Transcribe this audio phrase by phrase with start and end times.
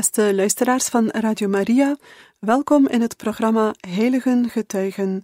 [0.00, 1.96] Beste luisteraars van Radio Maria,
[2.38, 5.22] welkom in het programma Heiligen Getuigen,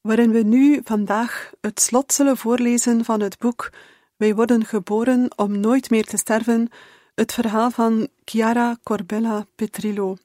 [0.00, 3.70] waarin we nu vandaag het slot zullen voorlezen van het boek
[4.16, 6.68] Wij worden geboren om nooit meer te sterven,
[7.14, 10.16] het verhaal van Chiara Corbella Petrillo.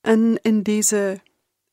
[0.00, 1.20] En in deze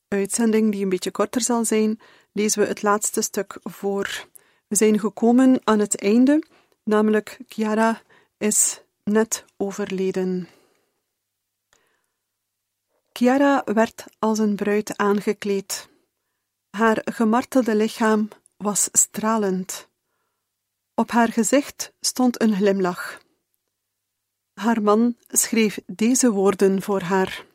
[0.07, 1.99] uitzending, die een beetje korter zal zijn,
[2.31, 4.27] lezen we het laatste stuk voor.
[4.67, 6.43] We zijn gekomen aan het einde,
[6.83, 8.01] namelijk Chiara
[8.37, 10.47] is net overleden.
[13.17, 15.89] Chiara werd als een bruid aangekleed.
[16.69, 18.27] Haar gemartelde lichaam
[18.57, 19.89] was stralend.
[20.93, 23.21] Op haar gezicht stond een glimlach.
[24.53, 27.45] Haar man schreef deze woorden voor haar.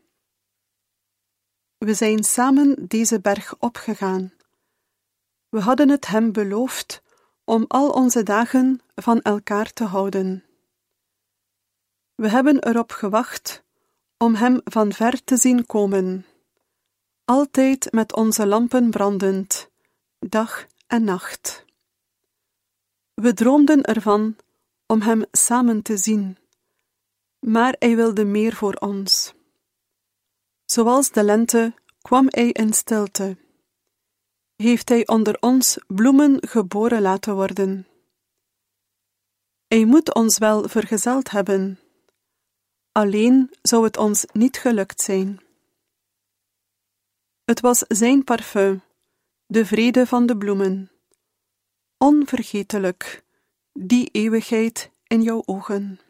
[1.78, 4.32] We zijn samen deze berg opgegaan.
[5.48, 7.02] We hadden het hem beloofd
[7.44, 10.44] om al onze dagen van elkaar te houden.
[12.14, 13.68] We hebben erop gewacht
[14.22, 16.26] om hem van ver te zien komen,
[17.24, 19.70] altijd met onze lampen brandend,
[20.18, 21.64] dag en nacht.
[23.14, 24.36] We droomden ervan
[24.86, 26.38] om hem samen te zien,
[27.38, 29.34] maar hij wilde meer voor ons.
[30.64, 33.36] Zoals de lente kwam hij in stilte.
[34.56, 37.86] Heeft hij onder ons bloemen geboren laten worden.
[39.66, 41.79] Hij moet ons wel vergezeld hebben
[42.92, 45.40] Alleen zou het ons niet gelukt zijn.
[47.44, 48.82] Het was zijn parfum,
[49.46, 50.90] de vrede van de bloemen.
[51.98, 53.24] Onvergetelijk,
[53.72, 56.00] die eeuwigheid in jouw ogen.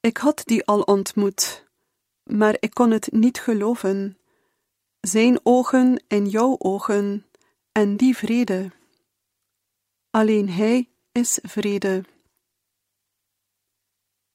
[0.00, 1.66] Ik had die al ontmoet,
[2.22, 4.18] maar ik kon het niet geloven.
[5.00, 7.26] Zijn ogen in jouw ogen
[7.72, 8.70] en die vrede.
[10.10, 12.04] Alleen Hij is vrede.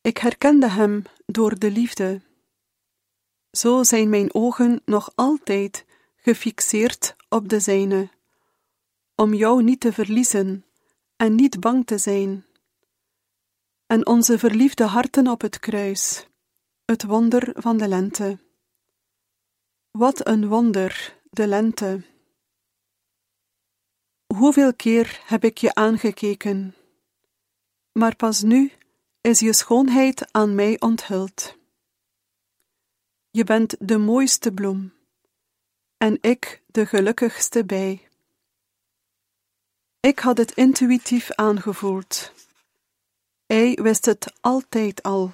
[0.06, 2.22] Ik herkende hem door de liefde.
[3.52, 5.86] Zo zijn mijn ogen nog altijd
[6.16, 8.10] gefixeerd op de zijne,
[9.16, 10.66] om jou niet te verliezen
[11.16, 12.46] en niet bang te zijn.
[13.86, 16.28] En onze verliefde harten op het kruis,
[16.86, 18.40] het wonder van de lente.
[19.92, 22.04] Wat een wonder, de lente.
[24.36, 26.76] Hoeveel keer heb ik je aangekeken,
[27.92, 28.72] maar pas nu
[29.26, 31.58] is je schoonheid aan mij onthuld.
[33.30, 34.94] Je bent de mooiste bloem,
[35.98, 38.08] en ik de gelukkigste bij.
[40.00, 42.32] Ik had het intuïtief aangevoeld.
[43.46, 45.34] Hij wist het altijd al.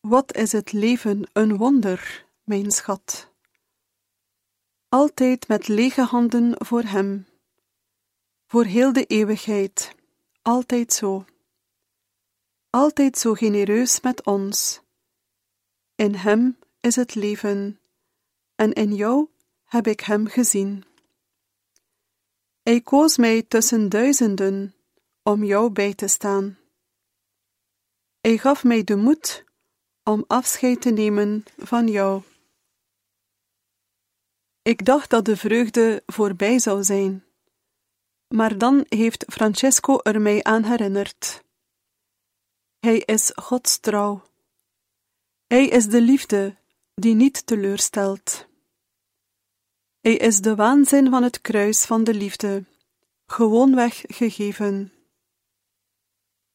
[0.00, 3.30] Wat is het leven een wonder, mijn schat.
[4.88, 7.26] Altijd met lege handen voor hem,
[8.46, 9.94] voor heel de eeuwigheid,
[10.42, 11.24] altijd zo
[12.76, 14.80] altijd zo genereus met ons.
[15.94, 17.80] In Hem is het leven,
[18.54, 19.28] en in jou
[19.64, 20.84] heb ik Hem gezien.
[22.62, 24.74] Hij koos mij tussen duizenden
[25.22, 26.58] om jou bij te staan.
[28.20, 29.44] Hij gaf mij de moed
[30.02, 32.22] om afscheid te nemen van jou.
[34.62, 37.24] Ik dacht dat de vreugde voorbij zou zijn,
[38.28, 41.44] maar dan heeft Francesco er mij aan herinnerd.
[42.86, 44.22] Hij is Gods trouw.
[45.46, 46.56] Hij is de liefde
[46.94, 48.46] die niet teleurstelt.
[50.00, 52.64] Hij is de waanzin van het kruis van de liefde,
[53.26, 54.92] gewoonweg gegeven.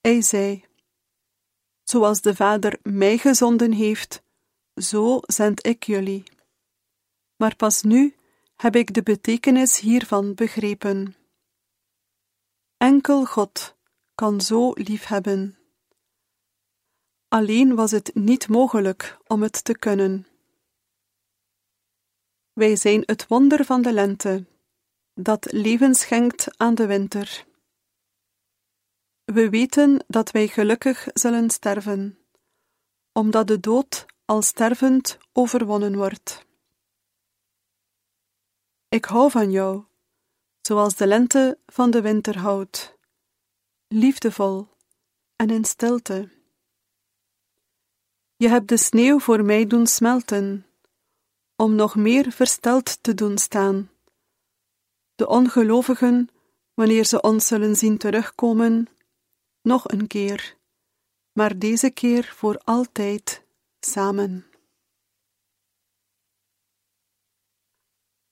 [0.01, 0.65] Hij zei:
[1.83, 4.23] Zoals de Vader mij gezonden heeft,
[4.75, 6.23] zo zend ik jullie.
[7.35, 8.15] Maar pas nu
[8.55, 11.15] heb ik de betekenis hiervan begrepen.
[12.77, 13.75] Enkel God
[14.15, 15.60] kan zo liefhebben.
[17.33, 20.27] Alleen was het niet mogelijk om het te kunnen.
[22.53, 24.45] Wij zijn het wonder van de lente,
[25.13, 27.45] dat leven schenkt aan de winter.
[29.23, 32.19] We weten dat wij gelukkig zullen sterven,
[33.11, 36.45] omdat de dood al stervend overwonnen wordt.
[38.89, 39.83] Ik hou van jou,
[40.61, 42.97] zoals de lente van de winter houdt,
[43.87, 44.67] liefdevol
[45.35, 46.39] en in stilte.
[48.41, 50.65] Je hebt de sneeuw voor mij doen smelten,
[51.55, 53.91] om nog meer versteld te doen staan.
[55.15, 56.29] De ongelovigen,
[56.73, 58.88] wanneer ze ons zullen zien terugkomen,
[59.61, 60.57] nog een keer,
[61.31, 63.43] maar deze keer voor altijd
[63.79, 64.45] samen.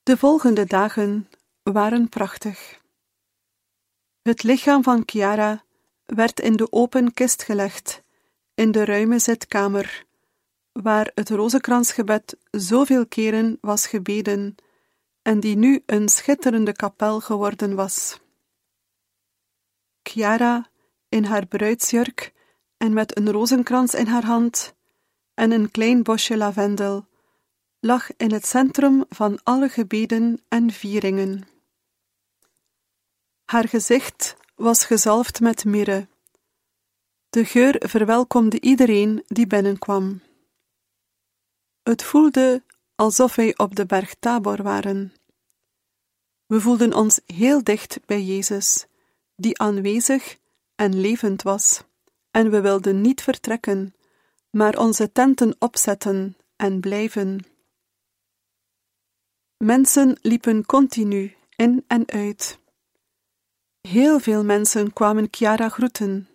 [0.04, 1.30] De volgende dagen
[1.64, 2.82] waren prachtig.
[4.22, 5.64] Het lichaam van Chiara
[6.06, 8.04] werd in de open kist gelegd,
[8.60, 10.06] in de ruime zitkamer,
[10.72, 14.56] waar het rozenkransgebed zoveel keren was gebeden
[15.22, 18.20] en die nu een schitterende kapel geworden was.
[20.04, 20.70] Chiara,
[21.10, 22.34] in haar bruidsjurk
[22.78, 24.76] en met een rozenkrans in haar hand
[25.34, 27.08] en een klein bosje lavendel,
[27.80, 31.48] lag in het centrum van alle gebeden en vieringen.
[33.46, 36.08] Haar gezicht was gezalfd met mirre.
[37.30, 40.22] De geur verwelkomde iedereen die binnenkwam.
[41.84, 42.64] Het voelde
[42.96, 45.14] alsof wij op de berg Tabor waren.
[46.46, 48.86] We voelden ons heel dicht bij Jezus,
[49.36, 50.38] die aanwezig
[50.76, 51.84] en levend was,
[52.32, 53.96] en we wilden niet vertrekken,
[54.50, 57.46] maar onze tenten opzetten en blijven.
[59.58, 62.60] Mensen liepen continu in en uit.
[63.82, 66.29] Heel veel mensen kwamen Chiara groeten.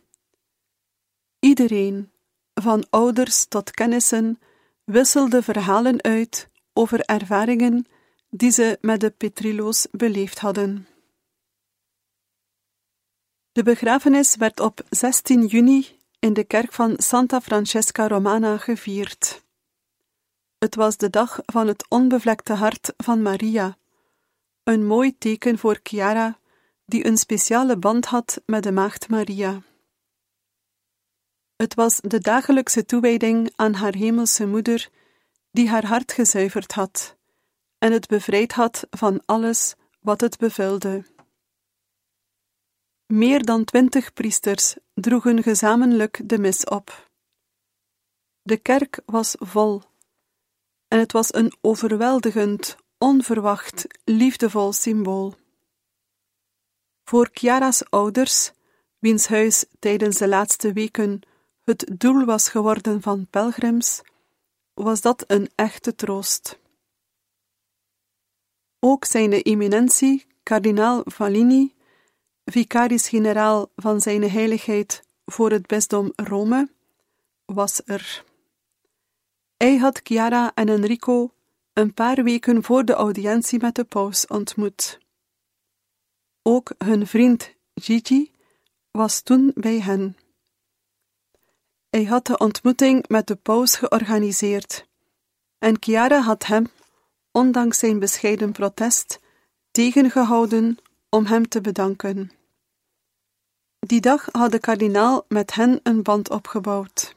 [1.44, 2.12] Iedereen,
[2.54, 4.38] van ouders tot kennissen,
[4.84, 7.86] wisselde verhalen uit over ervaringen
[8.30, 10.86] die ze met de Petrilo's beleefd hadden.
[13.52, 19.42] De begrafenis werd op 16 juni in de kerk van Santa Francesca Romana gevierd.
[20.58, 23.76] Het was de dag van het onbevlekte hart van Maria,
[24.62, 26.38] een mooi teken voor Chiara,
[26.84, 29.62] die een speciale band had met de Maagd Maria.
[31.56, 34.88] Het was de dagelijkse toewijding aan haar hemelse moeder,
[35.50, 37.16] die haar hart gezuiverd had
[37.84, 41.04] en het bevrijd had van alles wat het bevulde.
[43.06, 47.10] Meer dan twintig priesters droegen gezamenlijk de mis op.
[48.42, 49.82] De kerk was vol,
[50.88, 55.34] en het was een overweldigend, onverwacht, liefdevol symbool.
[57.04, 58.52] Voor Chiara's ouders,
[58.98, 61.20] wiens huis tijdens de laatste weken
[61.64, 64.02] het doel was geworden van pelgrims,
[64.74, 66.58] was dat een echte troost.
[68.80, 71.74] Ook zijn eminentie, kardinaal Valini,
[72.44, 76.68] vicaris-generaal van zijn heiligheid voor het bisdom Rome,
[77.44, 78.24] was er.
[79.56, 81.34] Hij had Chiara en Enrico
[81.72, 84.98] een paar weken voor de audiëntie met de paus ontmoet.
[86.42, 88.32] Ook hun vriend Gigi
[88.90, 90.16] was toen bij hen.
[91.94, 94.86] Hij had de ontmoeting met de paus georganiseerd
[95.58, 96.66] en Chiara had hem,
[97.30, 99.20] ondanks zijn bescheiden protest,
[99.70, 102.30] tegengehouden om hem te bedanken.
[103.78, 107.16] Die dag had de kardinaal met hen een band opgebouwd.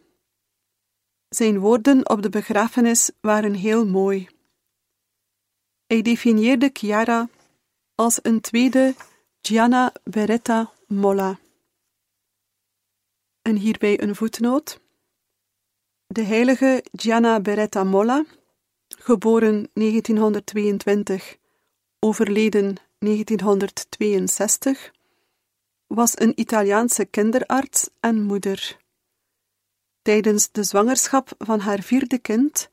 [1.29, 4.29] Zijn woorden op de begrafenis waren heel mooi.
[5.87, 7.29] Hij definieerde Chiara
[7.95, 8.95] als een tweede
[9.41, 11.39] Gianna Beretta Molla.
[13.47, 14.79] En hierbij een voetnoot.
[16.07, 18.25] De heilige Gianna Beretta Molla,
[18.87, 21.37] geboren 1922,
[21.99, 24.91] overleden 1962,
[25.87, 28.77] was een Italiaanse kinderarts en moeder.
[30.01, 32.69] Tijdens de zwangerschap van haar vierde kind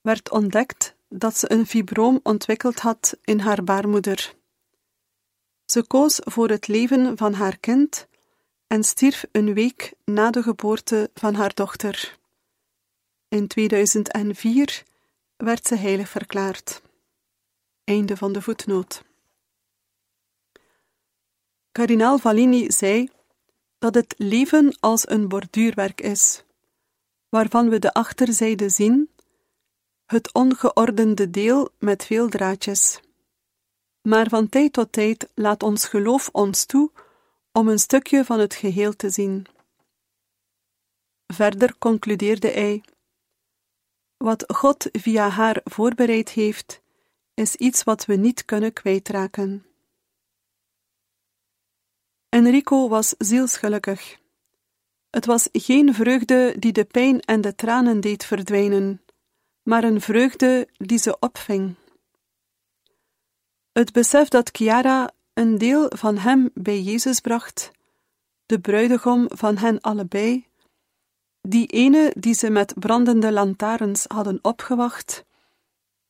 [0.00, 4.34] werd ontdekt dat ze een fibroom ontwikkeld had in haar baarmoeder.
[5.64, 8.08] Ze koos voor het leven van haar kind
[8.74, 12.18] en stierf een week na de geboorte van haar dochter.
[13.28, 14.82] In 2004
[15.36, 16.82] werd ze heilig verklaard.
[17.84, 19.04] Einde van de voetnoot.
[21.72, 23.08] Kardinaal Valini zei
[23.78, 26.44] dat het leven als een borduurwerk is,
[27.28, 29.10] waarvan we de achterzijde zien,
[30.06, 33.00] het ongeordende deel met veel draadjes.
[34.02, 36.90] Maar van tijd tot tijd laat ons geloof ons toe
[37.58, 39.46] om een stukje van het geheel te zien.
[41.26, 42.82] Verder concludeerde hij:
[44.16, 46.82] Wat God via haar voorbereid heeft,
[47.34, 49.66] is iets wat we niet kunnen kwijtraken.
[52.28, 54.18] Enrico was zielsgelukkig.
[55.10, 59.04] Het was geen vreugde die de pijn en de tranen deed verdwijnen,
[59.62, 61.74] maar een vreugde die ze opving.
[63.72, 67.70] Het besef dat Chiara een deel van hem bij Jezus bracht,
[68.46, 70.46] de bruidegom van hen allebei,
[71.40, 75.24] die ene die ze met brandende lantaarns hadden opgewacht,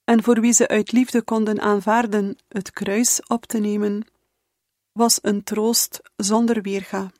[0.04, 4.06] en voor wie ze uit liefde konden aanvaarden het kruis op te nemen,
[4.92, 7.10] was een troost zonder weerga.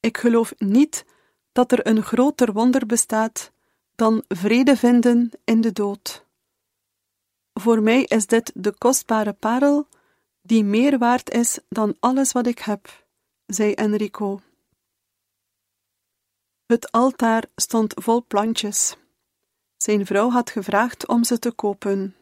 [0.00, 1.04] Ik geloof niet
[1.52, 3.52] dat er een groter wonder bestaat
[3.94, 6.25] dan vrede vinden in de dood.
[7.60, 9.88] Voor mij is dit de kostbare parel
[10.42, 13.06] die meer waard is dan alles wat ik heb,
[13.46, 14.40] zei Enrico.
[16.66, 18.96] Het altaar stond vol plantjes.
[19.76, 22.16] Zijn vrouw had gevraagd om ze te kopen.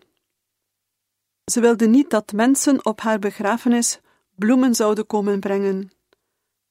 [1.45, 4.01] Ze wilde niet dat mensen op haar begrafenis
[4.35, 5.91] bloemen zouden komen brengen.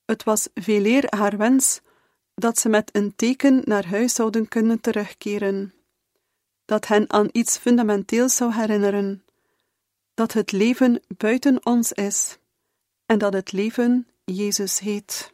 [0.06, 1.82] Het was veeleer haar wens
[2.34, 5.74] dat ze met een teken naar huis zouden kunnen terugkeren,
[6.66, 9.24] dat hen aan iets fundamenteels zou herinneren,
[10.14, 12.38] dat het leven buiten ons is
[13.06, 15.33] en dat het leven Jezus heet.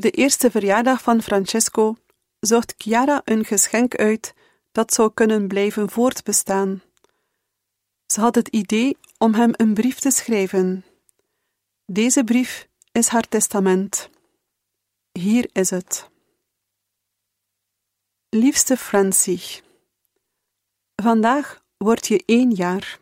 [0.00, 1.96] Voor de eerste verjaardag van Francesco
[2.38, 4.34] zocht Chiara een geschenk uit
[4.72, 6.82] dat zou kunnen blijven voortbestaan.
[8.06, 10.84] Ze had het idee om hem een brief te schrijven.
[11.86, 14.10] Deze brief is haar testament.
[15.12, 16.08] Hier is het.
[18.28, 19.62] Liefste Francie,
[20.96, 22.98] vandaag word je één jaar.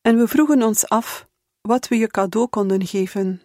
[0.00, 1.28] En we vroegen ons af
[1.60, 3.42] wat we je cadeau konden geven.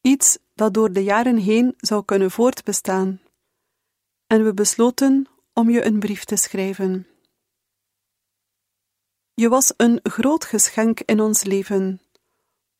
[0.00, 3.20] Iets dat door de jaren heen zou kunnen voortbestaan.
[4.26, 7.06] En we besloten om je een brief te schrijven.
[9.34, 12.00] Je was een groot geschenk in ons leven,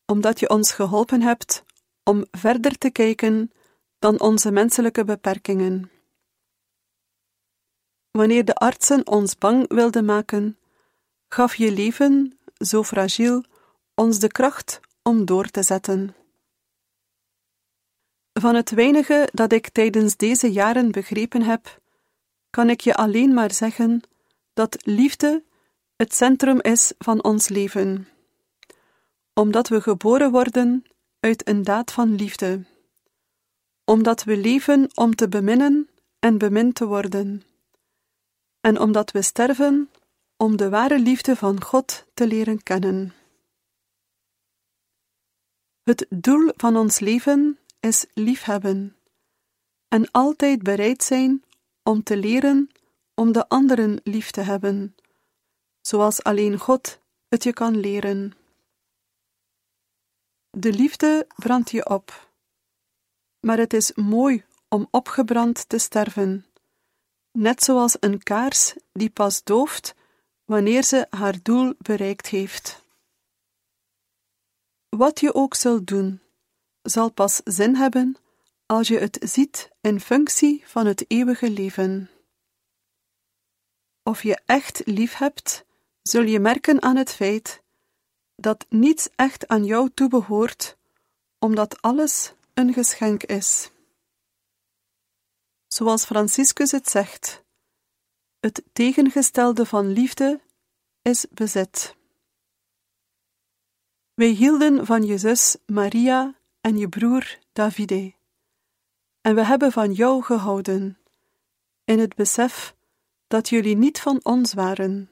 [0.05, 1.63] omdat je ons geholpen hebt
[2.03, 3.51] om verder te kijken
[3.99, 5.91] dan onze menselijke beperkingen.
[8.11, 10.57] Wanneer de artsen ons bang wilden maken,
[11.27, 13.43] gaf je leven, zo fragiel,
[13.95, 16.15] ons de kracht om door te zetten.
[18.39, 21.81] Van het weinige dat ik tijdens deze jaren begrepen heb,
[22.49, 24.01] kan ik je alleen maar zeggen
[24.53, 25.43] dat liefde
[25.95, 28.07] het centrum is van ons leven,
[29.33, 30.83] omdat we geboren worden
[31.19, 32.65] uit een daad van liefde,
[33.85, 37.43] omdat we leven om te beminnen en bemind te worden,
[38.61, 39.89] en omdat we sterven
[40.37, 43.13] om de ware liefde van God te leren kennen.
[45.83, 48.97] Het doel van ons leven is liefhebben,
[49.87, 51.43] en altijd bereid zijn
[51.83, 52.69] om te leren
[53.13, 54.95] om de anderen lief te hebben,
[55.81, 58.33] zoals alleen God het je kan leren.
[60.49, 62.31] De liefde brandt je op,
[63.39, 66.45] maar het is mooi om opgebrand te sterven,
[67.31, 69.95] net zoals een kaars die pas dooft
[70.45, 72.83] wanneer ze haar doel bereikt heeft.
[74.89, 76.21] Wat je ook zult doen,
[76.81, 78.15] zal pas zin hebben
[78.65, 82.09] als je het ziet in functie van het eeuwige leven.
[84.03, 85.65] Of je echt lief hebt,
[86.01, 87.61] zul je merken aan het feit
[88.35, 90.77] dat niets echt aan jou toebehoort,
[91.39, 93.71] omdat alles een geschenk is.
[95.67, 97.43] Zoals Franciscus het zegt,
[98.39, 100.41] het tegengestelde van liefde
[101.01, 101.95] is bezit.
[104.13, 108.13] Wij hielden van je zus Maria en je broer Davide,
[109.21, 110.97] en we hebben van jou gehouden,
[111.83, 112.75] in het besef
[113.27, 115.11] dat jullie niet van ons waren,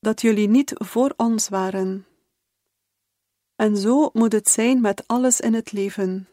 [0.00, 2.06] dat jullie niet voor ons waren.
[3.56, 6.28] En zo moet het zijn met alles in het leven.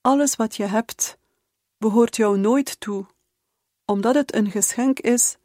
[0.00, 1.18] Alles wat je hebt,
[1.78, 3.06] behoort jou nooit toe,
[3.84, 5.36] omdat het een geschenk is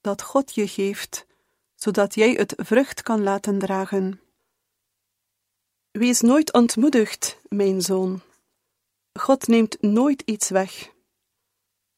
[0.00, 1.26] dat God je geeft,
[1.74, 4.23] zodat jij het vrucht kan laten dragen.
[5.98, 8.20] Wees nooit ontmoedigd, mijn zoon.
[9.12, 10.92] God neemt nooit iets weg.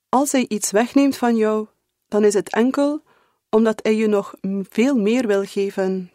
[0.09, 1.67] Als hij iets wegneemt van jou,
[2.09, 3.03] dan is het enkel
[3.51, 4.35] omdat hij je nog
[4.71, 6.13] veel meer wil geven.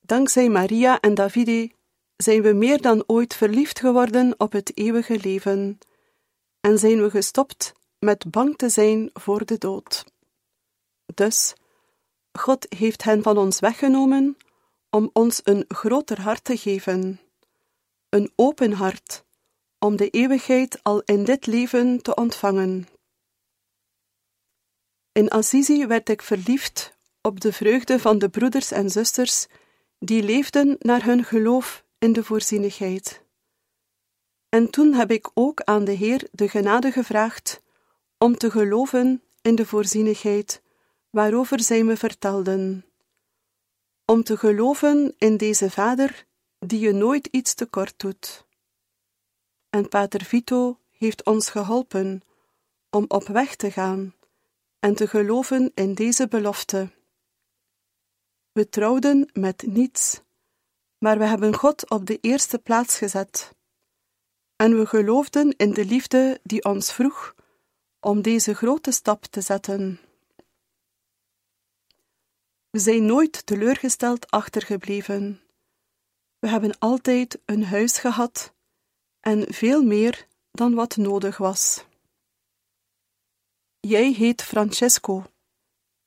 [0.00, 1.70] Dankzij Maria en Davide
[2.16, 5.78] zijn we meer dan ooit verliefd geworden op het eeuwige leven
[6.60, 10.04] en zijn we gestopt met bang te zijn voor de dood.
[11.14, 11.54] Dus,
[12.32, 14.36] God heeft hen van ons weggenomen
[14.96, 17.20] om ons een groter hart te geven,
[18.08, 19.24] een open hart,
[19.78, 22.88] om de eeuwigheid al in dit leven te ontvangen.
[25.12, 29.46] In Assisi werd ik verliefd op de vreugde van de broeders en zusters
[29.98, 33.22] die leefden naar hun geloof in de voorzienigheid.
[34.48, 37.62] En toen heb ik ook aan de Heer de genade gevraagd
[38.18, 40.62] om te geloven in de voorzienigheid
[41.10, 42.84] waarover zij me vertelden.
[44.06, 46.26] Om te geloven in deze Vader
[46.58, 48.46] die je nooit iets tekort doet.
[49.70, 52.22] En Pater Vito heeft ons geholpen
[52.90, 54.14] om op weg te gaan
[54.78, 56.90] en te geloven in deze belofte.
[58.52, 60.20] We trouwden met niets,
[60.98, 63.54] maar we hebben God op de eerste plaats gezet.
[64.56, 67.34] En we geloofden in de liefde die ons vroeg
[68.00, 70.00] om deze grote stap te zetten.
[72.76, 75.40] We zijn nooit teleurgesteld achtergebleven.
[76.38, 78.54] We hebben altijd een huis gehad
[79.20, 81.84] en veel meer dan wat nodig was.
[83.80, 85.24] Jij heet Francesco,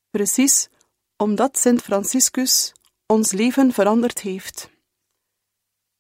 [0.09, 0.69] precies
[1.17, 2.73] omdat Sint Franciscus
[3.05, 4.69] ons leven veranderd heeft.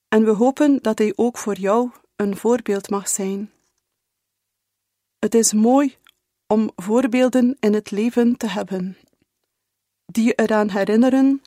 [0.07, 3.51] En we hopen dat hij ook voor jou een voorbeeld mag zijn.
[5.19, 5.97] Het is mooi
[6.47, 8.97] om voorbeelden in het leven te hebben,
[10.11, 11.41] die je eraan herinneren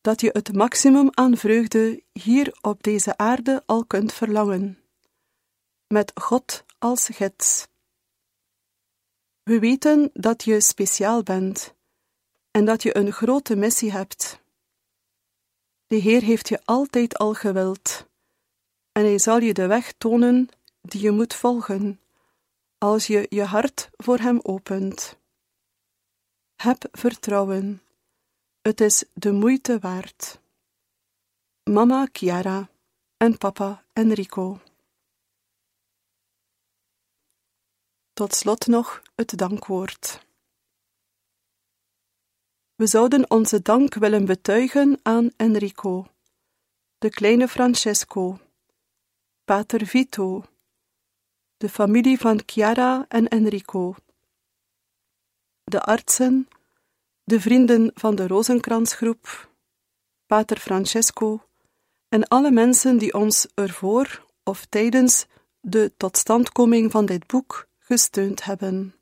[0.00, 4.78] dat je het maximum aan vreugde hier op deze aarde al kunt verlangen,
[5.86, 7.68] met God als gids.
[9.42, 11.74] We weten dat je speciaal bent
[12.50, 14.40] en dat je een grote missie hebt.
[15.86, 18.06] De Heer heeft je altijd al gewild,
[18.92, 20.48] en Hij zal je de weg tonen
[20.80, 22.00] die je moet volgen,
[22.78, 25.18] als je je hart voor Hem opent.
[26.56, 27.82] Heb vertrouwen,
[28.62, 30.40] het is de moeite waard.
[31.62, 32.70] Mama Chiara
[33.16, 34.60] en papa Enrico.
[38.12, 40.26] Tot slot nog het dankwoord.
[42.74, 46.06] We zouden onze dank willen betuigen aan Enrico,
[46.98, 48.38] de kleine Francesco,
[49.44, 50.44] Pater Vito,
[51.56, 53.94] de familie van Chiara en Enrico,
[55.64, 56.48] de artsen,
[57.30, 59.50] de vrienden van de Rozenkransgroep,
[60.26, 61.42] Pater Francesco
[62.08, 65.26] en alle mensen die ons ervoor of tijdens
[65.60, 68.94] de totstandkoming van dit boek gesteund hebben.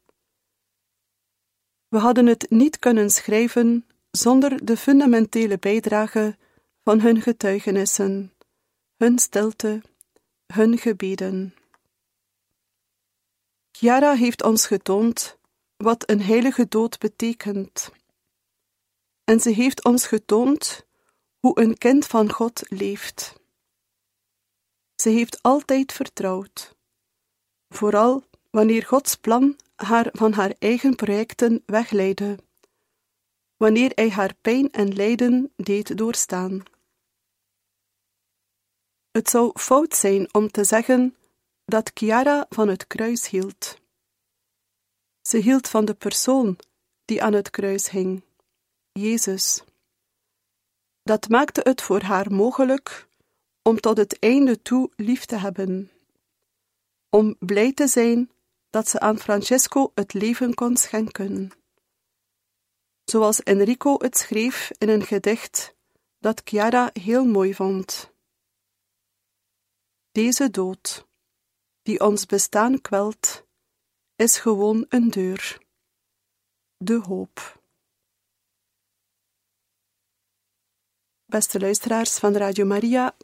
[1.89, 6.37] We hadden het niet kunnen schrijven zonder de fundamentele bijdrage
[6.85, 8.33] van hun getuigenissen,
[8.97, 9.83] hun stilte,
[10.47, 11.55] hun gebeden.
[13.71, 15.39] Chiara heeft ons getoond
[15.77, 17.97] wat een heilige dood betekent.
[19.29, 20.87] En ze heeft ons getoond
[21.39, 23.35] hoe een kind van God leeft.
[24.95, 26.77] Ze heeft altijd vertrouwd
[27.69, 32.39] Vooral wanneer Gods plan haar van haar eigen projecten wegleidde,
[33.57, 36.63] wanneer hij haar pijn en lijden deed doorstaan.
[39.11, 41.17] Het zou fout zijn om te zeggen
[41.65, 43.81] dat Chiara van het kruis hield.
[45.23, 46.59] Ze hield van de persoon
[47.05, 48.23] die aan het kruis hing,
[48.99, 49.63] Jezus.
[51.03, 53.09] Dat maakte het voor haar mogelijk
[53.63, 55.91] om tot het einde toe lief te hebben,
[57.11, 58.31] om blij te zijn
[58.71, 61.51] dat ze aan Francesco het leven kon schenken.
[63.05, 65.75] Zoals Enrico het schreef in een gedicht
[66.19, 68.13] dat Chiara heel mooi vond.
[70.13, 71.07] Deze dood,
[71.83, 73.47] die ons bestaan kwelt,
[74.17, 75.67] is gewoon een deur.
[76.77, 77.58] De hoop.
[81.31, 83.17] Beste luisteraars van Radio Maria,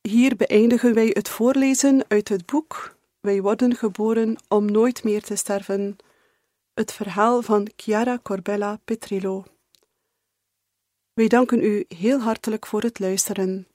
[0.00, 5.36] hier beëindigen wij het voorlezen uit het boek Wij worden geboren om nooit meer te
[5.36, 5.96] sterven.
[6.74, 9.44] Het verhaal van Chiara Corbella Petrillo.
[11.12, 13.68] Wij danken u heel hartelijk voor het luisteren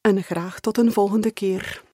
[0.00, 1.87] en graag tot een volgende keer.